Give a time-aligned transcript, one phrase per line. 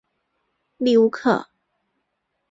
[0.77, 1.45] 利乌克。